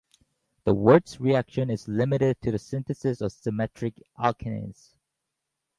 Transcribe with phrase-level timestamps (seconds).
[0.63, 4.95] The Wurtz reaction is limited to the synthesis of symmetric alkanes.